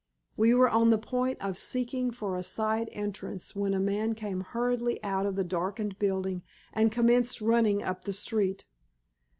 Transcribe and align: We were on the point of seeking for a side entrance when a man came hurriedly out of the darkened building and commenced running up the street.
We 0.35 0.55
were 0.55 0.67
on 0.67 0.89
the 0.89 0.97
point 0.97 1.37
of 1.45 1.59
seeking 1.59 2.09
for 2.09 2.35
a 2.35 2.41
side 2.41 2.89
entrance 2.91 3.55
when 3.55 3.75
a 3.75 3.79
man 3.79 4.15
came 4.15 4.41
hurriedly 4.41 4.97
out 5.03 5.27
of 5.27 5.35
the 5.35 5.43
darkened 5.43 5.99
building 5.99 6.41
and 6.73 6.91
commenced 6.91 7.39
running 7.39 7.83
up 7.83 8.05
the 8.05 8.13
street. 8.13 8.65